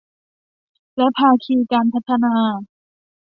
[0.97, 2.35] และภาคีการพัฒนา